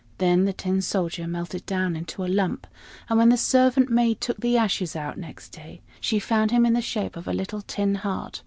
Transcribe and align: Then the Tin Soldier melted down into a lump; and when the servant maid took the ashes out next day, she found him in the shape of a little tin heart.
Then 0.17 0.45
the 0.45 0.51
Tin 0.53 0.81
Soldier 0.81 1.27
melted 1.27 1.63
down 1.67 1.95
into 1.95 2.25
a 2.25 2.25
lump; 2.25 2.65
and 3.07 3.19
when 3.19 3.29
the 3.29 3.37
servant 3.37 3.91
maid 3.91 4.19
took 4.19 4.37
the 4.39 4.57
ashes 4.57 4.95
out 4.95 5.15
next 5.19 5.49
day, 5.49 5.83
she 5.99 6.17
found 6.17 6.49
him 6.49 6.65
in 6.65 6.73
the 6.73 6.81
shape 6.81 7.15
of 7.15 7.27
a 7.27 7.33
little 7.33 7.61
tin 7.61 7.93
heart. 7.93 8.39